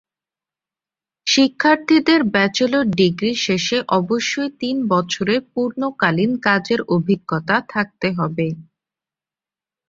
[1.27, 8.47] শিক্ষার্থীদের bachelor degree শেষে অবশ্যই তিন বছরের পূর্ণকালীন কাজের অভিজ্ঞতা থাকতে হবে।